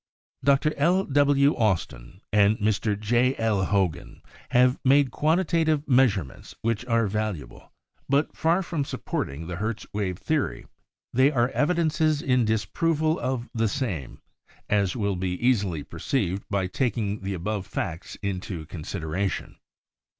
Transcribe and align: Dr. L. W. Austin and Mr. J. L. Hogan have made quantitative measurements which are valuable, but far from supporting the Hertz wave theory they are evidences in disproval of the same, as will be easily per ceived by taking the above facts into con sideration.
Dr. 0.43 0.73
L. 0.77 1.03
W. 1.05 1.55
Austin 1.55 2.21
and 2.33 2.57
Mr. 2.57 2.99
J. 2.99 3.35
L. 3.37 3.65
Hogan 3.65 4.23
have 4.49 4.79
made 4.83 5.11
quantitative 5.11 5.87
measurements 5.87 6.55
which 6.63 6.83
are 6.87 7.05
valuable, 7.05 7.71
but 8.09 8.35
far 8.35 8.63
from 8.63 8.83
supporting 8.83 9.45
the 9.45 9.57
Hertz 9.57 9.85
wave 9.93 10.17
theory 10.17 10.65
they 11.13 11.29
are 11.31 11.49
evidences 11.49 12.19
in 12.23 12.45
disproval 12.45 13.19
of 13.19 13.47
the 13.53 13.67
same, 13.67 14.19
as 14.67 14.95
will 14.95 15.15
be 15.17 15.35
easily 15.35 15.83
per 15.83 15.99
ceived 15.99 16.41
by 16.49 16.65
taking 16.65 17.19
the 17.19 17.35
above 17.35 17.67
facts 17.67 18.17
into 18.23 18.65
con 18.65 18.81
sideration. 18.81 19.55